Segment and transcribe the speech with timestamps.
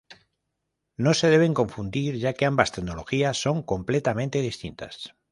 [1.05, 5.13] No se deben confundir ya que ambas tecnologías son completamente distintas.